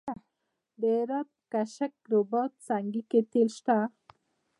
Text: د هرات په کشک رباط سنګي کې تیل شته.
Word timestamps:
د 0.81 0.83
هرات 0.99 1.27
په 1.33 1.41
کشک 1.53 1.93
رباط 2.11 2.51
سنګي 2.67 3.03
کې 3.09 3.19
تیل 3.31 3.49
شته. 3.57 3.77